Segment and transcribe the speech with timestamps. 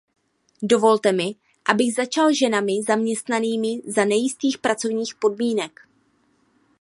[0.61, 5.87] Dovolte mi, abych začal ženami zaměstnanými za nejistých pracovních podmínek.